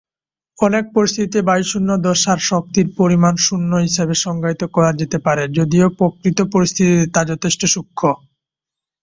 অনেক 0.59 0.83
পরিস্থিতিতে 0.95 1.39
বায়ুশূন্য 1.41 1.89
দশার 2.05 2.39
শক্তির 2.49 2.87
পরিমান 2.99 3.35
শূন্য 3.45 3.71
হিসাবে 3.85 4.15
সংজ্ঞায়িত 4.23 4.63
করা 4.75 4.91
যেতে 4.99 5.17
পারে, 5.25 5.43
যদিও 5.57 5.87
প্রকৃত 5.99 6.39
পরিস্থিতিতে 6.53 7.05
তা 7.15 7.21
যথেষ্ট 7.31 7.61
সূক্ষ্ম। 7.73 8.03